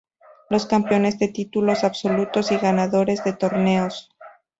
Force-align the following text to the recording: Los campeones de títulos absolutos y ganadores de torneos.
Los 0.49 0.65
campeones 0.65 1.19
de 1.19 1.27
títulos 1.27 1.83
absolutos 1.83 2.51
y 2.51 2.57
ganadores 2.57 3.23
de 3.23 3.33
torneos. 3.33 4.09